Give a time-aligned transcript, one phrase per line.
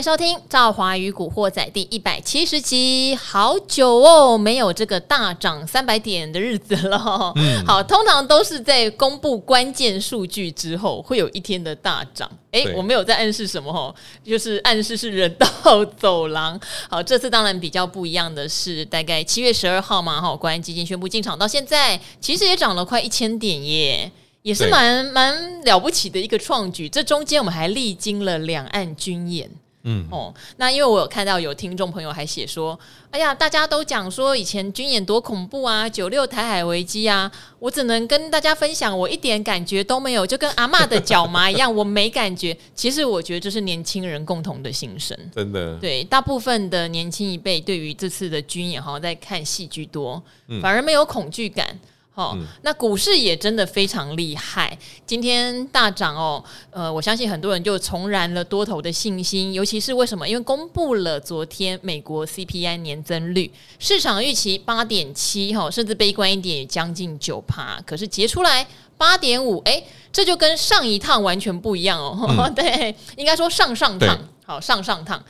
[0.00, 3.14] 迎收听《赵华与古惑仔》第一百七十集。
[3.16, 7.30] 好久哦，没有这个大涨三百点的日子了。
[7.36, 12.30] 嗯，好，通常都是在公布关键数据之后，会有一天的大涨。
[12.50, 13.94] 哎，我没有在暗示什么哦，
[14.24, 16.58] 就是暗示是人道走廊。
[16.88, 24.10] 好，这次当然比较不一样的是，大概七月十二号嘛，哈，国安基金宣布进场到现在，其实也涨了快一千点耶。
[24.42, 29.50] 也是蛮蛮了不起的一个创举，这中间我们还历经了两岸军演，
[29.82, 32.78] 嗯哦，那因为我有看到有听众朋友还写说，
[33.10, 42.56] 哎呀，大家都讲说以前军演多恐怖啊，九六台海危机啊，我只能跟大家分享，我一点感觉都没有，就跟阿嬷的脚麻一样，我没感觉。
[42.74, 50.22] 其实我觉得这是年轻人共同的心声，真的，对，大部分的年轻一辈对于这次的军演好像在看戏居多，
[50.60, 51.78] 反而没有恐惧感。
[52.20, 56.44] 哦，那股市也真的非常厉害，今天大涨哦。
[56.70, 60.28] 呃，我相信很多人就重燃了多头的信心，尤其是为什么？
[60.28, 68.66] 因为公布了昨天美国 CPI 年增率，市场预期八点七，哈，甚至悲观一点也将近九趴，可是结出来
[68.98, 72.26] 八点五，哎，这就跟上一趟完全不一样哦。
[72.28, 75.22] 嗯、 对，应该说上上趟，好上上趟。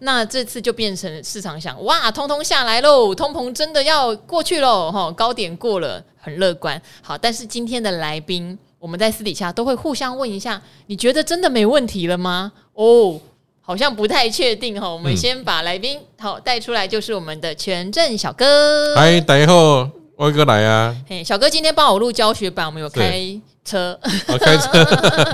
[0.00, 6.80] 那这次就变成市场想，哇，通通下来喽，通膨真的要过去喽，哈，高点过了，很乐观。
[7.02, 12.50] 好，但是今天的来宾，我们在私底下都会互相问一下，你觉得真的没问题了吗？
[12.72, 13.20] 哦，
[13.60, 14.88] 好像不太确定哈。
[14.88, 18.96] 我们先把来宾好带出来，就是我们的权证小哥。
[18.96, 20.96] 嗨，大家好，我哥来啊。
[21.06, 23.38] 嘿，小哥今天帮我录教学版，我们有开。
[23.70, 23.98] 车，
[24.40, 24.84] 开车。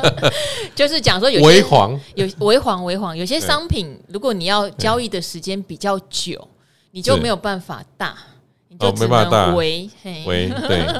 [0.76, 1.46] 就是讲说有些
[2.14, 6.46] 有微黄微黄，有些商品如果你要交易的时间比较久，
[6.90, 8.14] 你就没有办法大。
[8.78, 9.88] 就只能围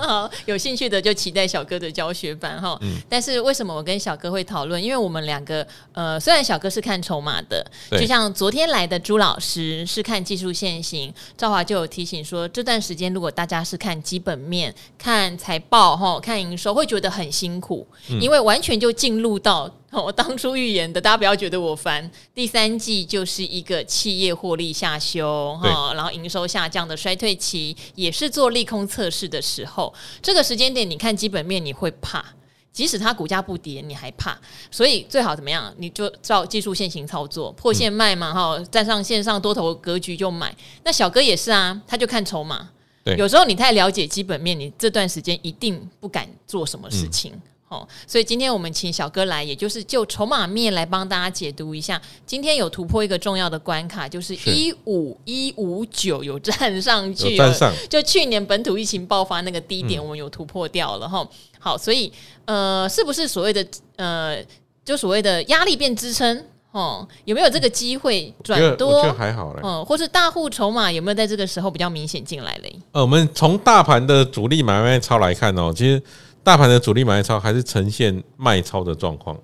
[0.01, 2.79] 好， 有兴趣的就期待小哥的教学版哈。
[2.83, 4.83] 嗯、但是为什么我跟小哥会讨论？
[4.83, 19.71] 因为我们两个呃，虽然小哥是看筹码的，就像昨天来的朱老师是看技术线型，赵华就有提醒说，这段时间如果大家是看基本面、看财报哈、看营收，会觉得很辛苦，嗯、因为完全就进入到。
[20.03, 22.11] 我当初预言的，大家不要觉得我烦。
[22.35, 29.93] 第三季就是一个企业获利下修，哈，然后营收下降的衰退期，也是做利空测试的时候。
[30.23, 32.25] 这个时间点，你看基本面，你会怕，
[32.73, 34.39] 即使它股价不跌，你还怕。
[34.71, 35.73] 所以最好怎么样？
[35.79, 40.55] 你就照技术线型操作，破线卖嘛，哈、嗯，站上线上多头格局就买。
[40.85, 42.69] 那小哥也是啊，他就看筹码。
[43.05, 47.33] 对有时候你太了解基本面，你这段时间一定不敢做什么事情。
[47.33, 52.01] 嗯哦，所以今天我们请小哥来，也就是就筹码面来帮大家解读一下。
[52.25, 57.73] 今天有突破一个重要的关卡，就是一五一五九有站上去，站上。
[57.91, 61.23] 就去年本土疫情爆发那个低点，我们有突破掉了哈。
[61.23, 61.29] 嗯、
[61.59, 62.13] 好，所以
[62.45, 63.67] 呃，是不是所谓的
[63.97, 64.39] 呃，
[64.85, 66.45] 就所谓的压力变支撑？
[66.71, 68.99] 哦，有没有这个机会转多？
[68.99, 69.61] 我觉得还好嘞。
[69.65, 72.79] 嗯，或是大户筹码有没有在这个时候比较明显进来嘞？
[72.93, 76.01] 呃，我们从大盘的主力买卖超来看哦，其实。
[76.47, 79.37] 大盘的主力买超还是呈现卖超的状况。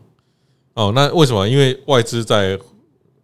[0.75, 1.49] 哦，那为什么？
[1.49, 2.57] 因为外资在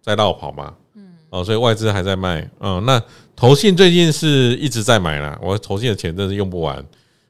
[0.02, 3.00] 在绕跑嘛，嗯，哦，所以外资还在卖，哦，那
[3.36, 6.84] 投信最近是一直在买啦，我投信的钱真是用不完，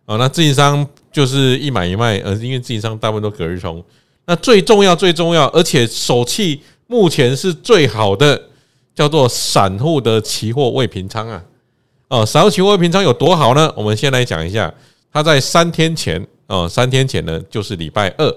[0.07, 3.85] 哦，那自营商就是一买一卖，而因为自营商大部分都隔日冲，
[4.25, 8.43] 那最重要最重要，而且手气目前是最好的，
[8.95, 11.45] 叫做散户的期货未平仓啊，
[12.09, 13.71] 哦，散户期货未平仓有多好呢？
[13.77, 14.73] 我们先来讲一下，
[15.13, 16.27] 它在三天前。
[16.49, 18.35] 哦，三天前呢，就是礼拜二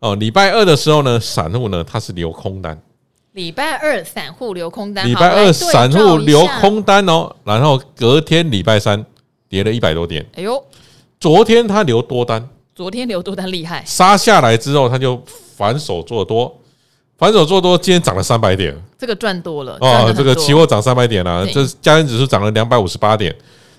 [0.00, 2.80] 哦，礼拜二的时候呢，散户呢它是留空单。
[3.32, 9.02] 礼拜二散户留空单，礼拜二散户留空单哦，然后隔天礼拜三
[9.48, 10.26] 跌了一百多点。
[10.34, 10.62] 哎呦，
[11.20, 15.22] 昨天他留多单，昨天留多单厉害，杀下来之后他就
[15.56, 16.52] 反手做多，
[17.16, 23.32] 反手做多，今天涨了三百点，这个赚多了哦，这个期货涨三百点了，这加权指数涨了两百五十八点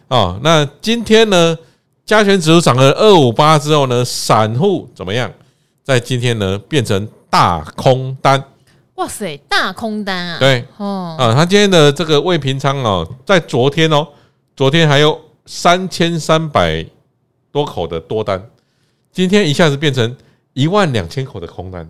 [0.07, 1.57] 哦，那今天呢？
[2.05, 5.31] 加权指数涨了二五八之后呢，散户怎么样？
[5.83, 8.43] 在今天呢，变成大空单。
[8.95, 10.37] 哇塞，大空单啊！
[10.37, 14.05] 对，哦，啊，他今天的这个未平仓哦，在昨天哦，
[14.55, 16.85] 昨天还有三千三百
[17.51, 18.49] 多口的多单，
[19.11, 20.15] 今天一下子变成
[20.53, 21.89] 一万两千口的空单。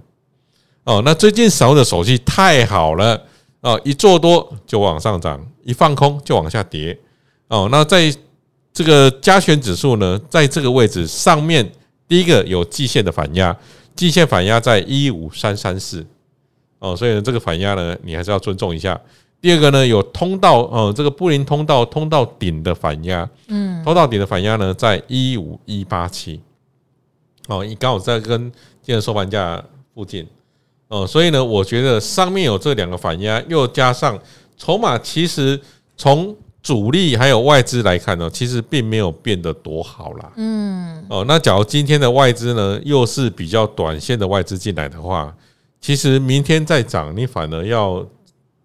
[0.84, 3.20] 哦，那最近散户的手气太好了
[3.62, 6.98] 哦，一做多就往上涨，一放空就往下跌。
[7.48, 8.14] 哦，那在。
[8.74, 11.70] 这个加权指数呢，在这个位置上面，
[12.08, 13.56] 第一个有季线的反压，
[13.96, 16.04] 季线反压在一五三三四
[16.80, 19.00] 哦，所以呢，这个反压呢，你还是要尊重一下。
[19.40, 26.42] 第二个呢，有通道哦，这个布林通道通道顶的反压，嗯，通道顶的反压呢，在一五一八七
[27.48, 30.26] 哦，你刚好在跟今日收盘价附近
[30.88, 34.18] 哦，所以呢，我觉得上面有这两个反压，又加上
[34.58, 35.60] 筹码，其实
[35.98, 40.32] 从主力还有外资来看呢，其实并没有变得多好啦。
[40.38, 45.36] 嗯，哦，那假如今天的外资呢，又是比较短线的外资进来的话，
[45.82, 48.04] 其实明天再涨，你反而要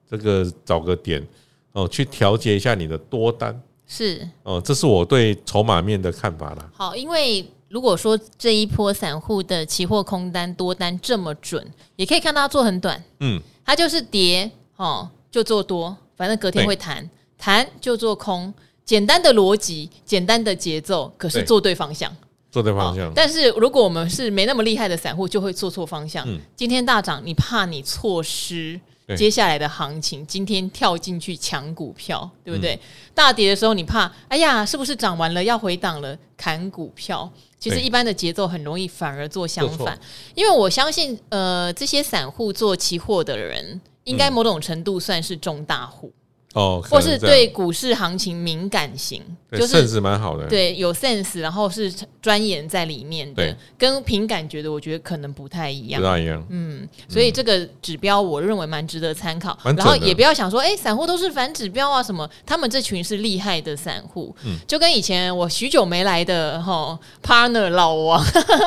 [0.09, 1.27] 这个找个点
[1.73, 3.61] 哦，去调节一下你的多单。
[3.89, 6.71] 是哦，这是我对筹码面的看法啦。
[6.73, 11.67] 好，因为如果说这一波散户的期货空单多单这么准，
[11.97, 13.03] 也可以看到它做很短。
[13.19, 17.11] 嗯，它就是跌哦，就做多，反正隔天会弹。
[17.39, 18.53] 弹就做空，
[18.85, 22.15] 简单的逻辑，简单的节奏，可是做对方向，
[22.51, 23.13] 做对方向。
[23.15, 26.29] 但是如果我们是没那么厉害的散户，就会做错方向。
[26.29, 28.79] 嗯，今天大涨，你怕你错失
[29.17, 30.27] 接下来的行情。
[30.27, 32.75] 今天跳进去抢股票，对不对？
[32.75, 32.81] 嗯，
[33.15, 36.19] 大跌的时候，你怕，哎呀，是不是涨完了要回档了？
[36.37, 37.31] 砍股票。
[37.61, 39.99] 其实一般的节奏很容易反而做相反，
[40.37, 46.13] 因为我相信，呃，这些散户做期货的人，应该某种程度算是中大户。
[46.59, 49.23] 哦，或是对股市行情敏感型，
[49.53, 64.35] 就是 sense 蛮好的，对，有 sense，然后是钻研在里面的，跟凭感觉的，我觉得可能不太一样，不太一样，嗯，所以这个指标我认为蛮值得参考，然后也不要想说，哎，散户都是反指标啊什么，他们这群是厉害的散户，
[64.67, 68.21] 就跟以前我许久没来的哈 partner 老王，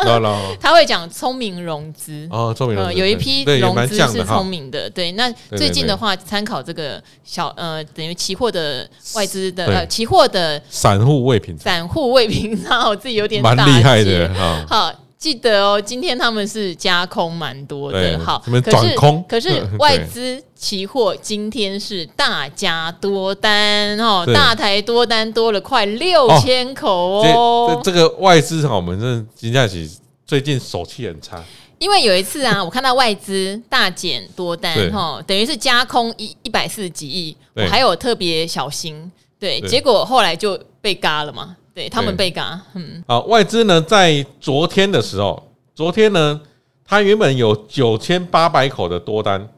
[0.61, 7.80] 他会讲聪明融资，哦，聪明融资，有一批融资是聪明的，对，那最近的话参考这个小呃。
[7.81, 14.65] 呃，等于期货的外资的呃，期货的散户未平，散户未平仓，我自己有点蛮厉害的哈。
[14.67, 19.23] 好，记得哦，今天他们是加空蛮多的，好，转空。
[19.27, 27.81] 可是 外资期货今天是大加多单哦，大台多单多了快六千口哦。
[27.83, 31.43] 这这个外资哈，我们这金价其实最近手气很差。
[31.81, 46.39] 因为有一次啊，我看到外资大减多单哈，等于是加空一一百四十几亿，我还有特别小心，对，结果后来就被嘎了嘛，对他们被嘎，嗯，好，外资呢在昨天的时候，昨天呢，
[46.85, 49.49] 它原本有九千八百口的多单，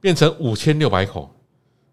[0.00, 1.30] 变成五千六百口，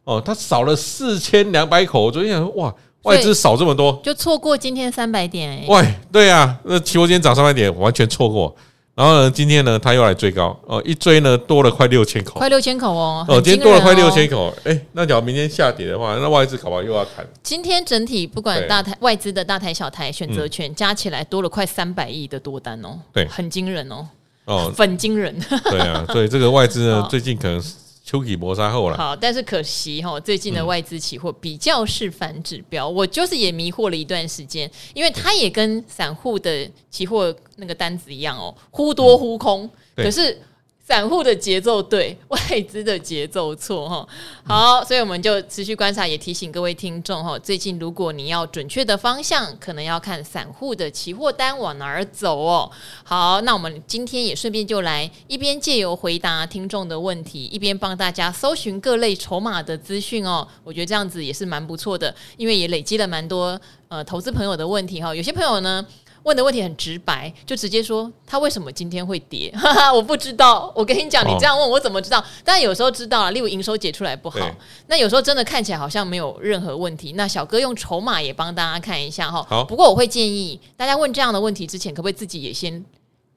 [0.05, 8.55] 哦，它少了四千两百口，我昨天想说哇，外资少这么多，就错过今天三百点，喂，对啊，那期货今天涨三百点，完全错过。
[8.97, 10.59] 然后呢，今天呢，他又来追高。
[10.65, 17.23] 哦，一追呢，多了快六千口，快六千口哦，哦，今天多了快六千口，哎，那假如明天下跌的话，那外资搞不好又要砍。
[17.43, 24.07] 今天整体不管大台外资的大台小台选择权加起来多了快三百亿的多单哦，对，很惊人哦，
[24.45, 25.39] 哦，很惊人，
[25.69, 27.75] 对啊，所以这个外资呢，最近可能是。
[28.07, 40.41] 秋季磨砂后了，好，但是可惜哈，最近的外资期货比较是反指标，我就是也迷惑了一段时间，因为它也跟散户的期货那个单子一样哦，忽多忽空，可是。
[40.87, 44.07] 散户的节奏对， 外资的节奏错哈。
[44.45, 52.71] 好，所以我们就持续观察，也提醒各位听众哈，最近如果你要准确的方向，可能要看散户的期货单往哪儿走哦。
[53.03, 60.47] 好，那我们今天也顺便就来一边借由回答听众的问题，一边帮大家搜寻各类筹码的资讯哦。
[60.63, 65.13] 我觉得这样子也是蛮不错的，因为也累积了蛮多呃投资朋友的问题哈。
[65.13, 65.85] 有些朋友呢。
[66.27, 69.49] 问的问题很直白，就直接说他为什么今天会跌？
[69.55, 70.69] 哈哈，我不知道。
[70.75, 72.21] 我跟你讲，你这样问我怎么知道？
[72.43, 74.39] 但有时候知道了，例如营收解出来不好，
[74.87, 77.13] 那有时候真的看起来好像没有任何问题。
[77.13, 79.41] 那小哥用筹码也帮大家看一下哈。
[79.47, 82.83] 好，不过我会建议大家问这样的问题之前，可不可以自己也先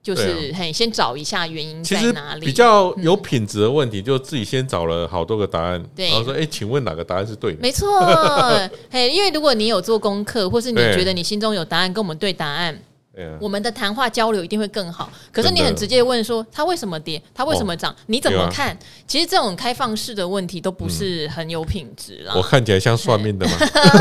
[0.02, 2.46] 就是嘿，先找一下原因在哪里？
[2.46, 7.86] 比较有品质的问题，就自己先找了好多个答案，然后说：“哎，请问哪个答案是对的？”没错，
[8.90, 12.78] 嘿，因为如果你有做功课，或是你觉得你心中有答案，跟我们对答案。
[13.38, 15.12] 我们的谈话交流一定会更好。
[15.30, 18.74] 可是你很直接问说它为什么跌，它为什么涨，你怎么看？
[19.06, 22.32] 其实这种开放式的问题都不是很有品质啦。
[22.34, 23.52] 我看起来像算命的吗？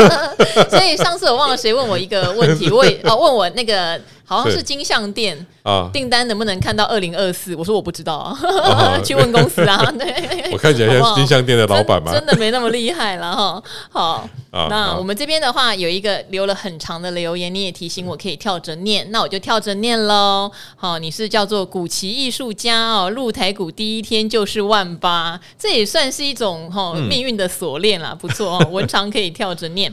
[0.71, 3.99] 所以上次我忘了谁问我一个问题，我也哦问我那个。
[4.29, 7.55] 好像是金像店啊，订单能不能看到二零二四？
[7.55, 9.83] 我说我不知道啊， 去问公司啊。
[9.97, 12.13] 对，我看起来像金像店的老板吗？
[12.13, 13.63] 真的没那么厉害了哈。
[13.91, 20.51] 好，那我们这边的话有一个留了很长的留言，你也提醒我可以跳着念，那我就跳着念喽。
[20.75, 29.91] 好，你是叫做古奇艺术家哦，入台股第一天就是万八，这也算是一种哈命运的锁链啦，不错哦， 文长可以跳着念。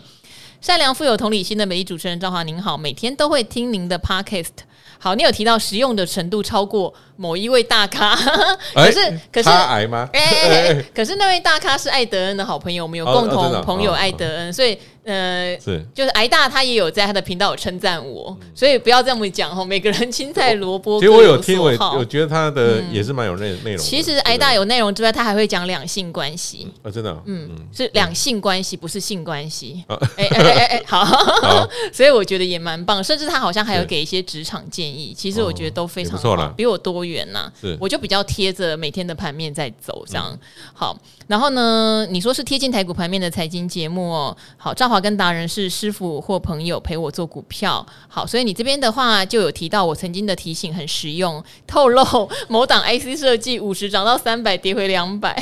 [0.67, 4.51] 善良富有同理心的美丽主持人赵华，您好，每天都会听您的 podcast。
[4.99, 8.17] 好，你有提到实用的程度超过某一位大咖，
[8.75, 10.09] 可是、欸、可是他矮吗？
[10.13, 19.65] 哎、 可是那位大咖是艾德恩的好朋友，我们有共同朋友艾德恩，所以呃，是，就是挨大他也有在他的频道有称赞我，嗯、所以不要这么讲哦。
[19.65, 23.79] 每个人青菜萝卜，其实我有听，我我觉得他的也是蛮有内内容、嗯。
[23.79, 29.85] 其实挨大有内容之外，他还会讲两性关系啊，真的、哦，嗯，嗯是两性关系，不是性关系。
[30.17, 35.15] 哎哎哎哎，好，好 所以我觉得也蛮棒，甚至他好像还有给一些职场建议。
[35.17, 37.53] 其实我觉得都非常好，哦、比我多元呐、啊。
[37.61, 40.39] 是，我就比较贴着每天的盘面在走，这样、嗯、
[40.75, 40.99] 好。
[41.29, 45.67] 然后呢，你说是贴近台股盘面的财经节目哦，好，赵华跟达人是。
[45.77, 52.03] 师傅或朋友陪我做股票，好，所以你这边的话就有提到我曾经的提醒很实用，透露
[52.49, 55.37] 某档 IC 设计五十涨到三百跌回两百，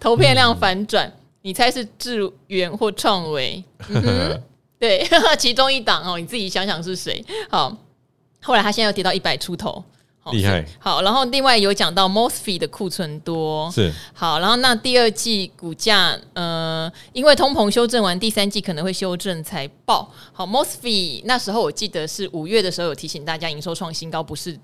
[0.00, 1.12] 投片量反转，
[1.42, 3.62] 你猜是智源或创维？
[3.90, 4.42] 嗯、
[4.76, 5.06] 对，
[5.38, 7.24] 其中一档哦，你自己想想是谁？
[7.48, 7.76] 好，
[8.42, 9.84] 后来他现在又跌到一百出头。
[10.32, 20.12] 厉害，好，然后另外有讲到 Mosfet 的库存多是好，然后那第二季股价呃，因为通膨修正完，第三季可能会修正财报。
[20.32, 24.58] 好，Mosfet 那时候我记得是五月的时候有提醒大家营收创新高，不是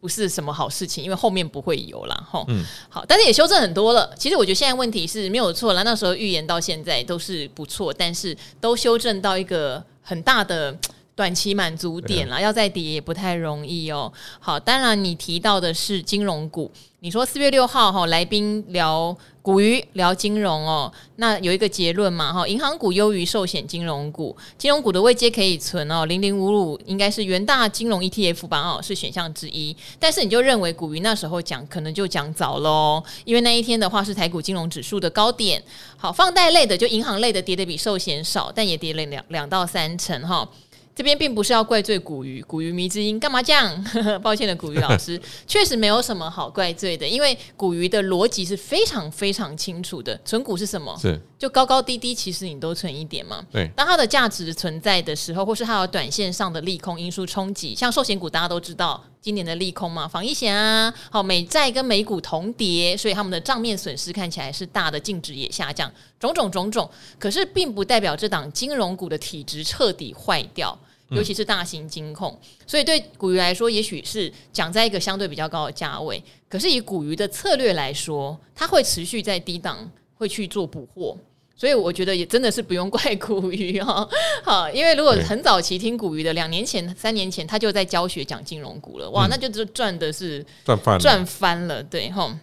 [0.00, 2.44] 不是什么好事情，因为后面不会有了哈。
[2.48, 4.14] 嗯，好，但是也修正很多了。
[4.18, 10.76] 其实我觉得现在问题是没有错了，那时候预言到现在都是不错，但是都修正到一个很大的。
[11.16, 14.12] 短期满足点了，要再跌也不太容易哦。
[14.40, 29.76] 好，当然你提到的是金融股，你说四月六号哈来宾聊股鱼聊金融哦，那有一个结论嘛哈，银行股优于寿险金融股，金融股的位阶可以存哦，零零五五应该是元大金融 ETF 吧哦，是选项之一。
[30.00, 35.62] 但是你就认为股鱼那时候讲可能就讲早喽，因为那一天的话是台股金融指数的高点。
[35.96, 40.48] 好，放贷类的就银行类的跌得比寿险少，但也跌了两两到三成哈。
[40.94, 43.84] 这边并不是要怪罪古鱼，古鱼迷之音干嘛这样？
[44.22, 50.16] 抱歉的，古鱼老师 确实没有什么好怪罪的，因为古鱼的逻辑是非常非常清楚的。
[50.24, 50.96] 存股是什么？
[51.00, 53.44] 是就高高低低，其实你都存一点嘛。
[53.50, 66.88] 对，当它的价值存在的时候，或是它有短线上的利空因素冲击，像寿险股大家都知道今年的利空嘛，防疫险啊，好美债跟美股同跌，所以他们的账面损失看起来是大的，净值也下降，种种种种。
[67.18, 70.78] 可是并不代表这档金融股的体质彻底坏掉。
[71.10, 76.22] 尤其是大型金控，嗯、所以对古鱼来说，也许是讲在一个相对比较高的价位。
[76.48, 81.16] 可是以古鱼的策略来说，它会持续在低档会去做补货，
[81.56, 84.08] 所以我觉得也真的是不用怪古鱼哈。
[84.42, 92.38] 好，因为如果很早期听古鱼的，两年前、三年前他就在教学讲金融股了，哇，嗯、那就赚的是赚翻赚翻了，对哈。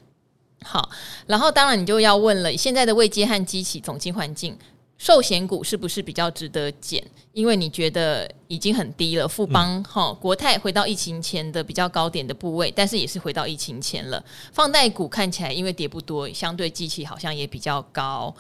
[0.64, 0.90] 好，
[1.26, 4.56] 然后当然你就要问了，现在的未接和机器总经环境。
[5.02, 7.04] 寿险股是不是比较值得减？
[7.34, 9.28] 因为你觉得已经很低了。
[9.28, 14.24] 富邦哈、嗯、国泰回到疫情前的比较高点的部位，但是也是回到疫情前了。
[14.54, 18.32] 放贷股看起来因为跌不多，相对机器好像也比较高。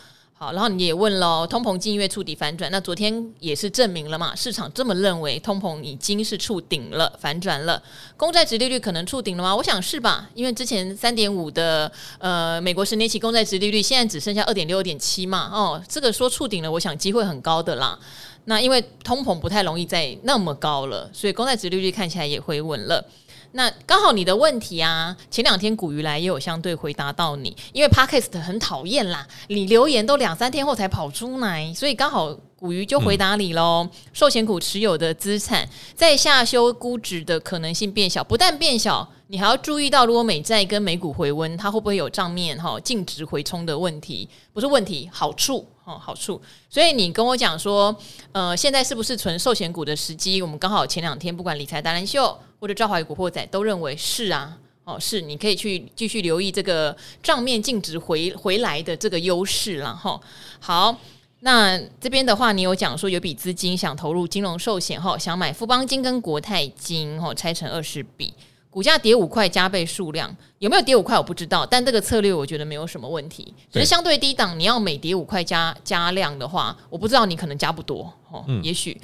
[0.43, 4.35] 好，然后你也问了，通膨近月触底反转，那昨天也是证明了嘛？
[4.35, 7.79] 市场这么认为，通膨已经是触顶了，反转了。
[8.17, 9.55] 公债殖利率可能触顶了吗？
[9.55, 15.47] 我想是吧，因为之前三点五的呃美国十年期公债殖利率，现在只剩下二点六、二点七嘛。
[15.53, 17.99] 哦，这个说触顶了，我想机会很高的啦。
[18.45, 23.05] 那因为通膨不太容易再那么高了，所以公债殖利率看起来也回稳了。
[23.53, 33.87] 那刚好你的问题啊，前两天股鱼来也有相对回答到你，因为 Podcast 很讨厌啦，你留言都两三天后才跑出来，所以刚好股鱼就回答你喽。
[34.13, 44.29] 寿险股持有的资产在下修估值的可能性变小，不但变小，你还要注意到如果美债跟美股回温，它会不会有账面哈净值回冲的问题？
[44.53, 46.41] 不是问题，好处哦，好处。
[46.69, 47.93] 所以你跟我讲说，
[48.31, 50.41] 呃，现在是不是存寿险股的时机？
[50.41, 52.37] 我们刚好前两天不管理财达人秀。
[52.61, 60.21] 或者赵怀古惑仔都认为是啊，哦，是，你可以去继续留意这个账面净值回回来的这个优势了哈。
[60.59, 60.95] 好，
[61.39, 68.31] 那这边的话，你有讲说有笔资金想投入金融寿险哈，想买富邦金跟国泰金哈，拆成二十笔，
[68.71, 78.99] 股价跌五块加倍数量，有没有跌五块我不知道，但这个策略我觉得没有什么问题，只是相对低档，你要每跌五块加加量的话，我不知道你可能加不多哦，嗯、也许。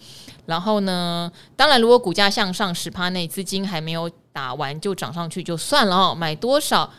[0.46, 6.16] 然后呢，当然，如果股价向上十趴内，资金还没有打完就涨上去就算了哦。
[6.16, 6.90] 买多少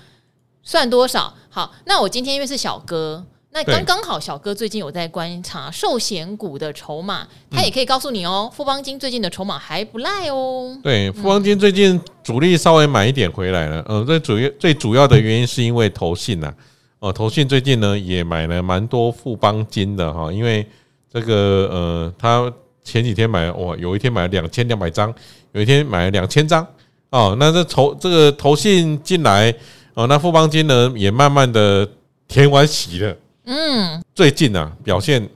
[0.62, 1.32] 算多少。
[1.48, 3.24] 好，那我今天因为是小哥，
[3.58, 10.78] 那刚刚好小哥最近有在观察寿险股的筹码，他也可以告诉你哦，富邦金最近的筹码还不赖哦。
[10.80, 13.84] 对，富邦金最近主力稍微买一点回来了。
[13.88, 16.54] 嗯，最主要最主要的原因是因为投信呐，
[17.00, 20.64] 哦，投信最近呢也买了蛮多富邦金的哈，因为
[21.12, 22.52] 这个呃他。
[22.84, 25.14] 前几天买哇，有一天买了两千两百张，
[25.52, 26.66] 有一天买了两千张
[27.10, 27.36] 哦。
[27.38, 29.54] 那这投这个投信进来
[29.92, 31.86] 哦，那富邦金呢也慢慢的
[32.26, 33.14] 填完席了。
[33.50, 35.26] 嗯，最近啊表现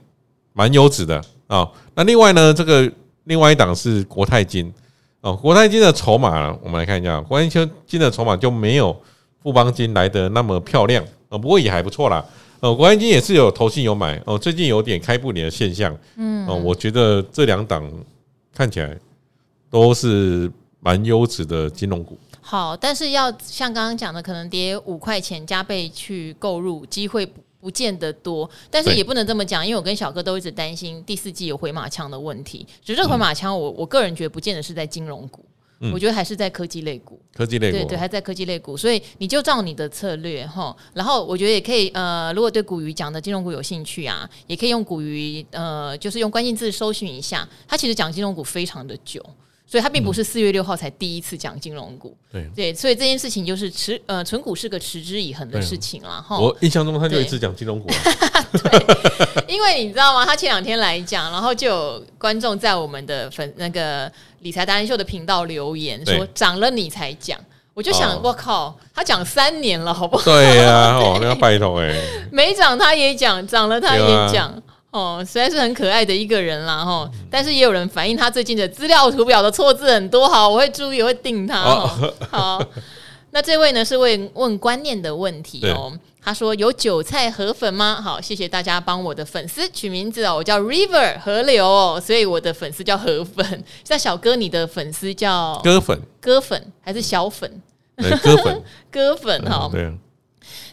[0.53, 1.17] 蛮优质的
[1.47, 1.71] 啊、哦。
[1.95, 2.89] 那另外呢，这个
[3.23, 4.71] 另外一档是国泰金
[5.21, 7.47] 哦，国泰金的筹码，我们来看一下，国泰
[7.87, 8.95] 金的筹码就没有
[9.41, 12.23] 富邦金来的那么漂亮哦，不过也还不错啦。
[12.59, 17.83] 哦，国泰金也是有投信有买哦，最近有点开布林的现象，嗯，哦，我觉得这两档
[18.53, 18.95] 看起来
[19.71, 22.15] 都是蛮优质的金融股。
[22.41, 27.27] 好，但是要像刚刚讲的，可能跌五块钱加倍去购入，机会
[27.63, 28.49] 不不见得多。
[28.69, 32.67] 但是也不能这么讲，因为我跟小哥都一直担心第四季有回马枪的问题。
[32.83, 35.45] 只是回马枪，我我个人觉得不见得是在金融股，
[35.93, 37.17] 我觉得还是在科技类股。
[37.33, 38.75] 科技类股，对对，还在科技类股。
[38.75, 40.75] 所以你就照你的策略哈。
[40.93, 47.47] 然后我觉得也可以，呃，如果对古鱼讲的金融股有兴趣啊，也可以用古鱼，呃，就是用关键字搜寻一下。
[47.65, 49.25] 他其实讲金融股非常的久。
[49.73, 52.47] 所以它并不是四月六号才第一次讲金融股，对。
[52.55, 56.37] 对，所以这件事情就是持呃存股是个持之以恒的事情了哈。
[56.37, 57.87] 我印象中他就一直讲金融股，
[58.53, 60.23] 对，因为你知道吗？
[60.23, 64.11] 他前两天来讲，然后就有观众在我们的粉那个
[64.41, 67.39] 理财达人秀的频道留言说涨了你才讲，
[67.73, 70.23] 我就想我靠，他讲三年了，好不好？
[70.23, 71.99] 对呀，哦， 那要拜托哎，
[72.31, 74.53] 没涨他也讲，涨了他也讲。
[74.93, 77.09] 哦，实在是很可爱的一个人啦，哈！
[77.27, 81.59] 但是也有人反映他最近的资料图表的错字很多，好，我会注意，我会定他。
[81.63, 82.63] 哦、好，
[83.31, 85.91] 那这位呢是问问观念的问题哦。
[86.21, 87.99] 他说有韭菜河粉吗？
[87.99, 93.63] 好，谢谢大家帮我的粉丝取名字哦，我叫 River 河流哦，所以我的粉丝叫河粉。
[93.83, 97.61] 像小哥，你的粉丝叫割粉，割粉还是小粉？
[97.97, 99.67] 割粉， 割粉哈。
[99.71, 99.91] 对。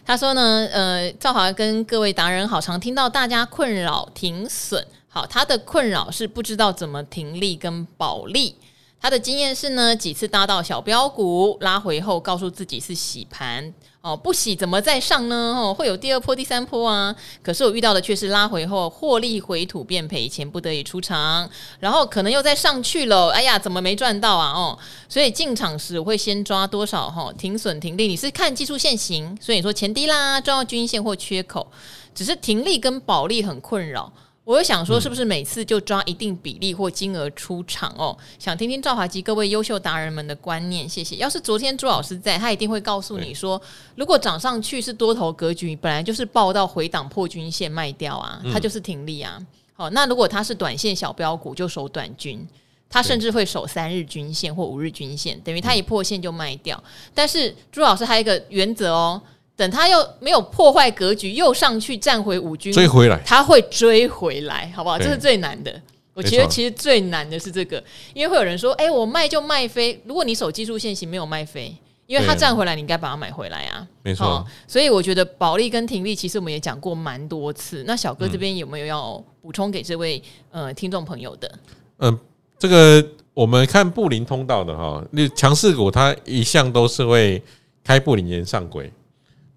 [0.05, 8.55] 他说呢，呃，赵华跟各位达人好，常听到大家困扰停损，好，他的困扰是不知道怎么停利跟保利。
[9.01, 15.35] 他的经验是呢，几次搭到小标股拉回后，告诉自己是洗盘哦，不洗怎么再上呢？
[15.57, 17.15] 哦，会有第二波、第三波啊。
[17.41, 23.29] 可是我遇到的却是拉回后获利回吐变赔钱，不得已出场，然后可能又再上去了。
[23.31, 24.51] 哎呀，怎么没赚到啊？
[24.53, 24.77] 哦，
[25.09, 27.33] 所以进场时我会先抓多少哈？
[27.35, 31.65] 停损停利，你是看技术线型，所以你说前低啦，重要均线或缺口，
[32.13, 34.13] 只是停利跟保利很困扰。
[34.43, 38.17] 我又想说，是不是每次就抓一定比例或金额出场哦？
[38.39, 41.15] 想听听赵华及各位优秀达人们的观念，谢谢。
[41.17, 43.61] 要是昨天朱老师在，他一定会告诉你说，
[43.95, 49.39] 如果涨上去是多头格局，本来就是报到回档破均线卖掉啊，它就是停利啊。
[49.73, 52.45] 好，那如果它是短线小标股，就守短均，
[52.89, 56.83] 它甚至会守三日均线或五日均线，等于它一破线就卖掉。
[57.13, 59.21] 但是朱老师还有一个原则哦。
[59.61, 64.97] 等他又没有破坏格局，又上去站回五军，追回来，他会追回来，好不好？
[64.97, 65.71] 这是最难的。
[66.15, 67.81] 我觉得其实最难的是这个，
[68.15, 71.71] 因为会有人说：“哎，我卖就卖飞。”如果你守技术线型没有卖飞，
[72.07, 73.87] 因为他站回来，你应该把它买回来啊。
[74.01, 74.43] 没错。
[74.67, 77.83] 所以我觉得保利跟停利，其实我们也讲过蛮多次。
[77.85, 80.19] 那小哥这边有没有要补充给这位
[80.49, 81.51] 呃听众朋友的？
[81.99, 82.19] 嗯，
[82.57, 87.39] 这个我们看布林通道的哈，那强势股它一向都是会
[87.83, 88.91] 开布林沿上轨。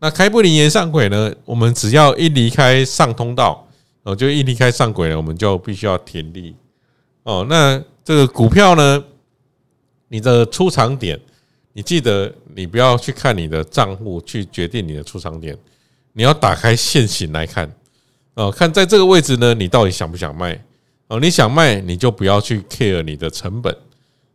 [0.05, 1.35] 那开不灵沿上轨呢？
[1.47, 3.67] 我们只要一离开上通道，
[4.03, 6.55] 哦，就一离开上轨了，我们就必须要停利。
[7.23, 9.03] 哦，那这个股票呢？
[10.09, 11.19] 你的出场点，
[11.73, 15.57] 你记得你不要去看你的账户去决定你的出场点，
[16.13, 17.75] 你要打开线型来看。
[18.35, 20.63] 哦，看在这个位置呢，你到底想不想卖？
[21.07, 23.75] 哦，你想卖，你就不要去 care 你的成本。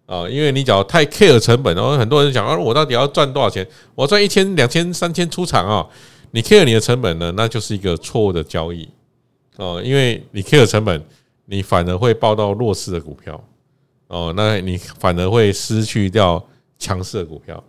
[0.09, 3.65] 啊，因为你只要太 care 成本，然后很多人讲啊，我到底要赚多少钱？
[3.93, 5.87] 我赚一千、两千、三千出场啊！
[6.31, 8.89] 你 care 你的成本呢，那就是一个错误的交易
[9.57, 9.79] 哦。
[9.85, 11.05] 因为你 care 成本，
[11.45, 13.39] 你反而会抱到弱势的股票
[14.07, 16.43] 哦，那你反而会失去掉
[16.79, 17.63] 强势的股票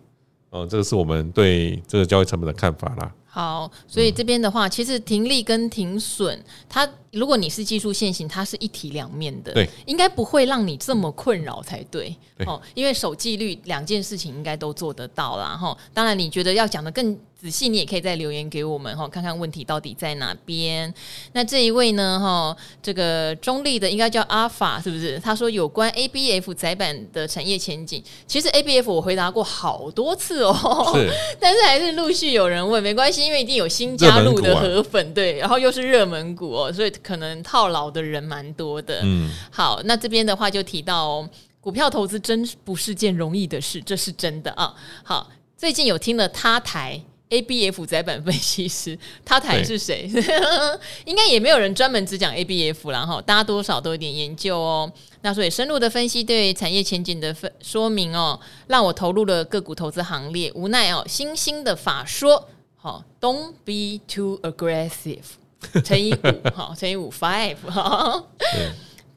[0.49, 0.65] 哦。
[0.67, 3.11] 这个是我们对这个交易成本的看法啦。
[3.33, 12.13] 好，所以这边的话，其实停利跟停损，它如果你是技术线型，它是一体两面的，对，应该不会让你这么困扰才对，
[12.45, 15.55] 哦，因为守纪律两件事情应该都做得到啦。
[15.55, 15.77] 哈。
[15.93, 20.93] 当然，你觉得要讲的更仔细，你也可以再留言给我们哈，看看问题到底在哪边。
[21.33, 25.19] 那这一位呢，哈，这个中立的应该叫阿法，是不是？
[25.19, 31.09] 他说有关 ABF 载板的产业前景，其实 ABF 我回答过好多次哦，是，
[31.41, 38.99] 但是还是陆续有人问，没关系，因为一定有新加入的河粉，对，然后又是热门股哦，所以可能套牢的人蛮多的。
[39.01, 44.75] 嗯，好，那这边的话就提到哦，股票投资真不是件容易的事，这是真的啊。
[45.03, 47.01] 好，最近有听了他台。
[47.31, 50.09] A B F 载板分析师，他台是谁？
[51.05, 54.91] 应该也没有人专门只讲 A B F 然后，大家多少都有点研究哦。
[55.21, 60.51] 那所以深入的分析对产业前景的分说明哦，让我投入了个股投资行列。
[60.53, 65.23] 无奈哦，新兴的法说，好，Don't be too aggressive，
[65.85, 68.27] 乘以五，好，乘以五 five，好。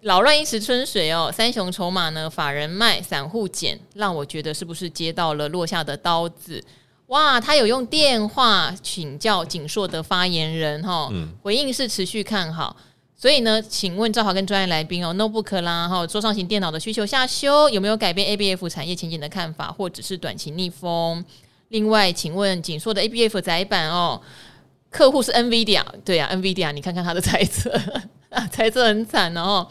[0.02, 2.28] 扰乱一池春水哦，三雄筹码呢？
[2.28, 6.62] 法人卖，散户减，让我觉得是不是接到了落下的刀子？
[7.08, 11.10] 哇，他有用电话请教景硕的发言人哈，
[11.42, 12.76] 回应是持续看好。
[13.16, 21.24] 所以呢，请问赵华跟专业来宾哦，notebook 啦哈，桌上型电脑的需求下修，有没有改变 ABF 产业前景的看法，或者是短期逆风？
[21.68, 24.20] 另外，请问景硕的 ABF 载板哦，
[24.90, 27.70] 客户是 NVIDIA，对啊，NVIDIA，你看看他的猜测。
[28.28, 29.66] 啊， 猜测很惨哦，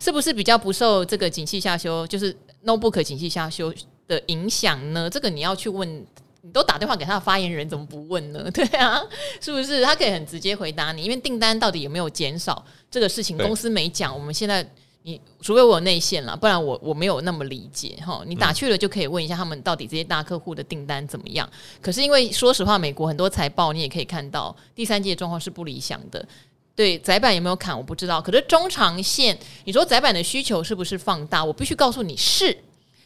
[0.00, 3.72] 是不是比较不受这个景气下修，就是 notebook 景气下修
[4.06, 5.08] 的影响呢？
[5.08, 6.04] 这个你要去问，
[6.42, 8.48] 你都打电话给他的发言人，怎么不问呢？
[8.54, 9.02] 对啊，
[9.40, 9.82] 是不是？
[9.82, 14.16] 他可以很直接回答你，因为订单到底有没有减少这个事情，公司没讲。
[14.16, 14.66] 我们现在
[15.02, 18.22] 你除非我有内线了，不然我我没有那么理解哈。
[18.26, 21.48] 你打去了就可以问一下他们到底这些大客户的订单怎么样。
[21.80, 26.26] 可是因为说实话，美国很多财报你也可以看到，第三季的状况是不理想的。
[26.76, 27.76] 对窄板有没有砍？
[27.76, 28.22] 我不知道。
[28.22, 31.44] 可是中长线，你说窄板的需求是不是放大？
[31.44, 32.56] 我必须告诉你是，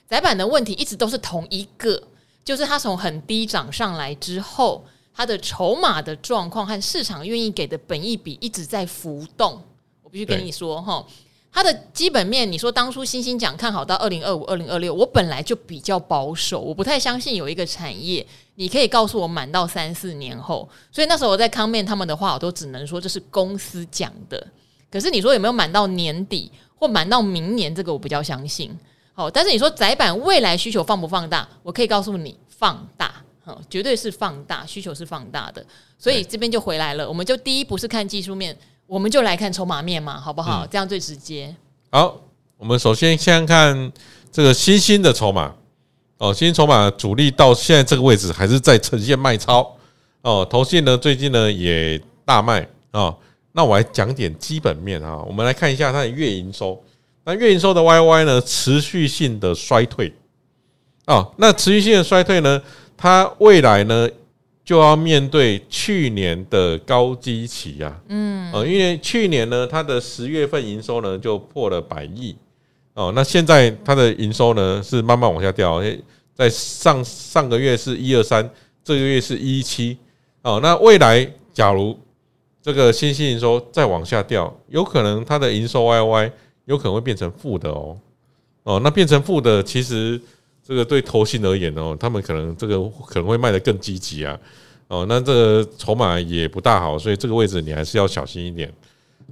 [0.07, 2.03] 窄板的问题一直都是同一个，
[2.45, 9.63] 就是它从很低涨上来之后，它的筹码的状况和市场愿意给的本益比一直在浮动。
[10.03, 11.07] 我必须跟你说哈。
[11.55, 20.67] 它的基本面，你说当初星星讲看好到二零二五、二零二六，我本来就比较保守，我不太相信有一个产业你可以告诉我满到三四年后。
[20.91, 24.47] 所以那时候我在 comment 他们的话，我都只能说这是公司讲的。
[24.91, 28.75] 可是你说有没有满到年底或满到明年，这个我比较相信。
[29.23, 31.49] 好，但是你说窄板未来需求放不放大？
[31.63, 35.65] 我可以告诉你放大，好，绝对是放大，需求是放大的。
[35.97, 38.57] 所以这边就回来了，我们就第一不是看技术面。
[38.85, 40.67] 我们就来看筹码面嘛，好不好？
[40.67, 41.55] 嗯、这样最直接。
[41.93, 42.21] 好，
[42.57, 43.93] 我们首先先看
[44.33, 45.55] 这个新兴的筹码
[46.19, 49.73] 哦，新兴筹码主力到现在这个位置还是在呈现卖超
[50.23, 50.45] 哦。
[50.51, 53.17] 投信呢最近呢也大卖哦。
[53.53, 56.83] 那我来讲点基本面啊，我们来看一下它的月营收。
[57.25, 60.13] 那月营收的 YY 呢持续性的衰退
[61.07, 61.33] 哦。
[61.39, 62.61] 那持续性的衰退呢，
[62.97, 64.09] 它未来呢？
[64.65, 72.35] 就要面对去年的高基期呀，嗯，呃，因为去年呢，它的十月份营收呢就破了百亿，
[72.95, 75.83] 哦，那现在它的营收呢是慢慢往下掉，
[76.33, 78.49] 在上上个月是一二三，
[78.85, 79.99] 这个月是一一七，
[80.43, 81.99] 哦，那未来假如
[82.63, 86.31] 这个新兴营收再往下掉，有可能它的营收 YY
[86.65, 87.99] 有可能会变成负的哦，
[88.63, 90.21] 哦，那变成负的其实。
[90.65, 94.39] 这个对投信而言哦，他们可能这个可能会卖得更积极啊，
[94.87, 98.73] 哦，那这个筹码也不大好，所以这个位置你还是要小心一点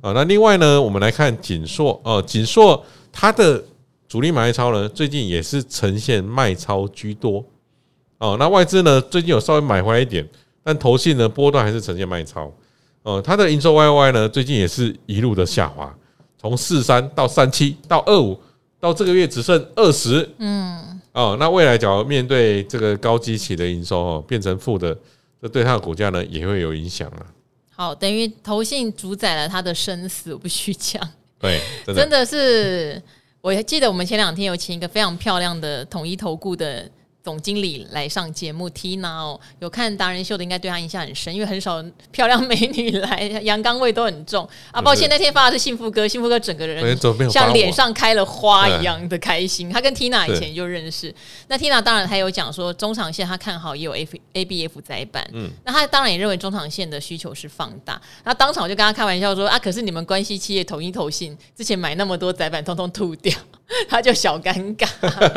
[0.01, 0.11] 啊。
[0.11, 3.62] 那另外呢，我们来看景硕哦，景硕它的
[4.09, 7.45] 主力买超呢，最近也是呈现卖超居多
[8.19, 8.37] 哦。
[8.37, 10.29] 那外资呢，最近有稍微买回来一点，
[10.64, 12.53] 但投信呢波段还是呈现卖超
[13.05, 13.23] 哦。
[13.23, 15.97] 它的营收 YY 呢，最近也是一路的下滑，
[16.40, 18.40] 从四三到三七到二五，
[18.81, 21.00] 到这个月只剩二十，嗯。
[21.12, 24.96] 哦，那未来假如面对这个高基期的营收哦，变成负的，
[25.42, 27.26] 这对它的股价呢也会有影响啊。
[27.68, 31.03] 好，等于投信主宰了它的生死，我必须讲。
[31.38, 33.03] 对，真的，真的是，
[33.42, 36.88] 我还记得我们前两天有请一个非常漂亮的统一投顾的。
[37.22, 44.48] 总经理来上节目，Tina 哦，有看达人秀的，应该对他印象很深，因为很少漂亮美女来，阳刚味都很重。
[44.70, 46.98] 啊，抱歉，那天发的是幸福哥，幸福哥整个人
[47.30, 49.70] 像脸上开了花一样的开心。
[49.70, 51.14] 他跟 Tina 以前就认识，
[51.48, 58.00] 那 Tina 当然他有讲说中长线他看好，也有 A A B F 载板，嗯，那他当然也认为中长线的需求是放大。
[58.24, 63.37] 那当场我就跟他开玩笑说啊，可是你们关系企业统一投信之前买那么多载板，通通吐掉。
[63.88, 64.88] 他就小尴尬，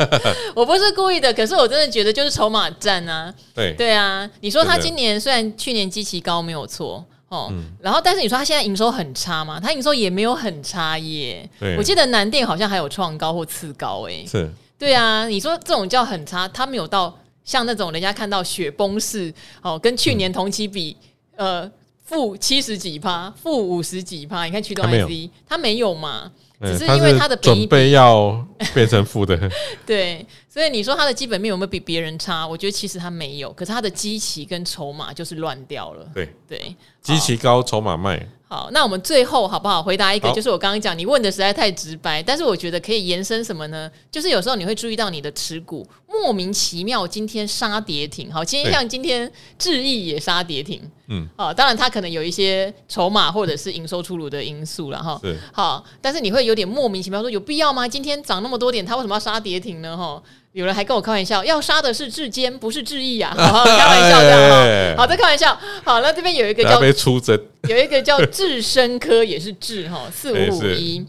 [0.54, 3.32] 我不是故意的，可是我真的觉得就是筹码战啊。
[3.54, 9.58] 对对啊，你说他今年虽然去年基期高没有错哦，然后但是你说他现在营收很差嘛？
[9.58, 11.48] 他营收也没有很差耶。
[11.78, 14.24] 我记得南电好像还有创高或次高哎。
[14.26, 20.96] 是，对啊，你说这种叫很差，他没有到像那种人家看到雪崩式哦，跟去年同期比，
[21.36, 21.70] 呃，
[22.04, 24.44] 负七十几趴，负五十几趴。
[24.44, 26.30] 你看驱动 IC，它没有嘛？
[26.60, 29.38] 只是因为它的准备要变成负的，
[29.84, 32.46] 对，所以你说它的基本面有没有比别人差？
[32.46, 36.06] 我觉得其实它没有，可是它的基期跟筹码就是乱掉了。
[36.14, 38.26] 对对，基期高，筹码卖。
[38.54, 40.30] 好，那我们最后好不好回答一个？
[40.30, 43.90] 就是我刚刚讲，你问的实在太直白，但是我觉得可以延伸什么呢？
[44.12, 55.20] 就是有时候你会注意到你的持股莫名其妙今天杀跌停，好，今天像今天智毅也杀跌停，嗯，啊，当然它可能有一些筹码或者是营收出炉的因素了哈，
[55.52, 57.88] 好，但是你会有点莫名其妙说有必要吗？
[57.88, 59.96] 今天涨那么多点，它为什么要杀跌停呢？
[59.96, 60.22] 哈，
[60.54, 63.34] 有人还跟我开玩笑，要杀的是智坚，不是智毅啊！
[63.36, 65.58] 好好开玩笑这样哈，好，再开玩笑。
[65.82, 67.36] 好，那这边有一个叫被出征，
[67.68, 71.04] 有一个叫智深科，也是智哈四五五一，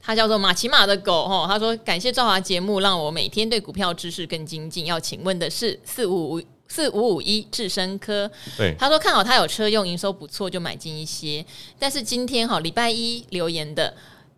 [0.00, 1.46] 他叫做马奇马的狗哈。
[1.46, 4.86] 他说感谢赵华节目，让我每天对股票知识更精进。
[4.86, 11.44] 要请问的是四五五四五五一智深科，对，他说看好他有车用，营收不错，就买进一些。
[11.78, 13.92] 但是今天哈礼拜一留言的。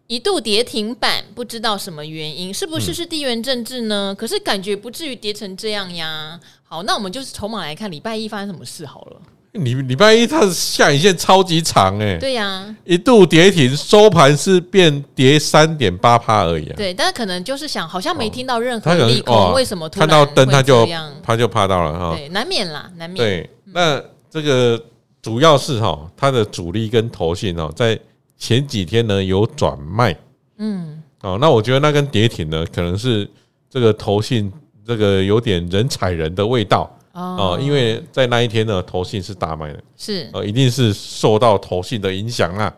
[0.07, 4.13] 一度跌停板，不知道什么原因，是不是是地缘政治呢？
[4.13, 6.39] 嗯、可是感觉不至于跌成这样呀。
[6.63, 9.17] 好，那我们就是筹码来看，礼拜一发生什么事好了。
[9.53, 16.75] 礼礼拜一它的下影线超级长哎、欸，对呀、啊，一度跌停，收盘是变跌三点八趴而已啊。
[16.77, 20.87] 对，但是可能就是想，好像没听到任何利空，为什么突然看到灯它就
[21.23, 22.17] 他就怕到了哈？
[22.17, 23.25] 对，难免啦，难免。
[23.25, 24.79] 对，那这个
[25.23, 27.99] 主要是哈，它的主力跟投信哦在。
[28.37, 30.17] 前几天呢有转卖，
[30.59, 33.29] 嗯，哦，那我觉得那根跌停呢，可能是
[33.71, 34.53] 这个投信
[34.87, 36.91] 这个有点人踩人的味道。
[37.13, 40.29] 哦，因为在那一天呢，投信是大卖的，是。
[40.33, 42.75] 呃，一定是受到投信的影响啊，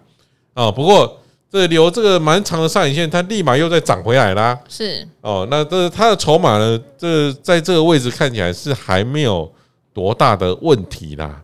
[0.52, 1.18] 啊，不过
[1.50, 5.08] 这留这个蛮长的上影线，它立马又再涨回来啦，是。
[5.22, 9.50] 哦，那这它的筹码呢，这在这个位置看起来是还没有
[9.94, 11.42] 多大的问题啦，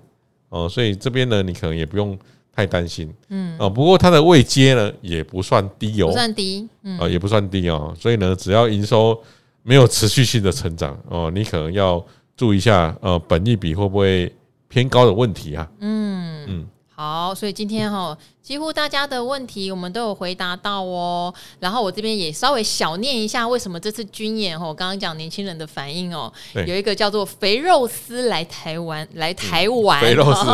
[0.51, 2.17] 哦，所以这边呢，你可能也不用。
[2.55, 9.19] 太担心，嗯，哦，不过它的位阶呢也不算低哦，不算低，嗯，啊，也不算低哦，所以呢，只要营收
[9.63, 12.05] 没有持续性的成长哦，你可能要
[12.37, 14.31] 注意一下，呃，本益比会不会
[14.69, 15.69] 偏高的问题啊？
[15.81, 16.45] 嗯。
[16.47, 16.67] 嗯。
[17.03, 21.35] 好，所以今天哈，几乎大家的问题我们都有回答到哦。
[21.59, 30.47] 然后我这边也稍微小念一下，为什么这次军演哈，我刚刚讲年轻人的反应哦，有一个叫做肥肉丝来台湾，来台湾， 肥肉丝。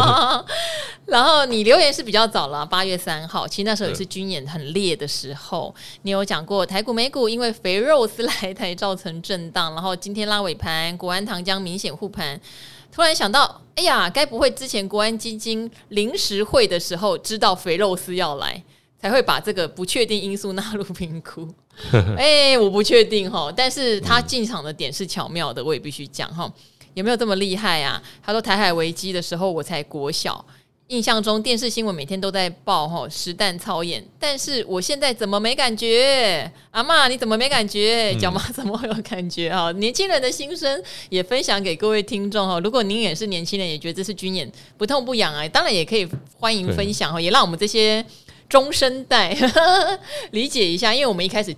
[1.04, 12.40] 然后你留言是比较早了，八月三号，其实那时候也是军演很烈的时候，你有讲过台股美股因为肥肉丝来台造成震荡，然后今天拉尾盘，国安糖浆明显护盘。
[12.90, 18.62] 突然想到，哎呀，该不会之前国安基金临时会的时候知道肥肉丝要来，
[19.00, 21.48] 才会把这个不确定因素纳入评估？
[22.16, 26.52] 哎，我不确定哈，但是他进场的点是巧妙的，我也必须讲哈，
[26.94, 28.02] 有没有这么厉害啊？
[28.20, 30.44] 他说台海危机的时候我才国小。
[30.88, 36.50] 印象中电视新闻每天都在报吼实弹操演，但是我现在怎么没感觉？
[36.70, 38.14] 阿妈你怎么没感觉？
[38.14, 39.54] 脚妈怎么会有感觉？
[39.54, 42.58] 哈，年轻人的心声也分享给各位听众哈。
[42.60, 48.02] 如果您也是年轻人，也觉得这是军演不痛不痒啊，当然也可以欢迎分享哈，也让我们这些
[48.48, 49.36] 中生代
[50.32, 51.54] 理解一下，因为我们一开始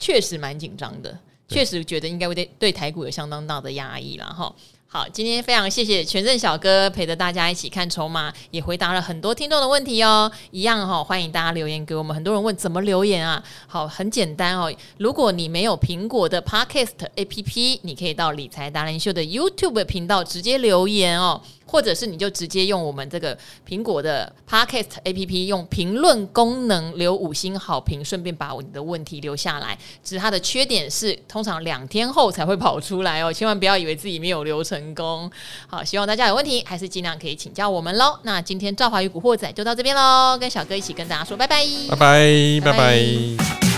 [0.00, 1.16] 确实蛮紧张的，
[1.46, 4.52] 确实觉得应该会对对台股有相当大的压抑了哈。
[4.94, 10.30] 好，今天非常谢谢权正小哥陪着大家一起看筹码，也回答了很多听众的问题哦。
[10.50, 12.14] 一样哈、欢迎大家留言给我们。
[12.14, 13.42] 很多人问怎么留言啊？
[13.66, 14.70] 好，很简单哦。
[14.98, 21.40] 如果你没有苹果的 Podcast APP，你可以到理财达人秀的 YouTube 频道直接留言哦。
[21.72, 29.78] 或者是你就直接用我们这个苹果的 Podcast APP 用评论功能留五星好评，顺便把你的问题留下来。
[30.04, 35.30] 只是它的缺点是，通常两天后才会跑出来哦，千万不要以为自己没有留成功。
[35.66, 38.18] 好，希望大家有问题还是尽量可以请教我们喽。
[38.24, 42.72] 那今天赵华与古惑仔就到这边喽，跟小哥一起跟大家说拜拜，拜拜，拜拜。
[42.72, 43.71] 拜拜。